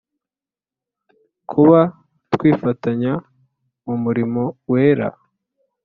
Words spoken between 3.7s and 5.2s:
mu murimo wera